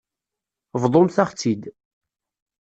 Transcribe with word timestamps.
Bḍumt-aɣ-tt-id. 0.81 1.63